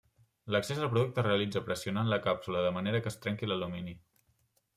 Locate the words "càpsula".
2.25-2.65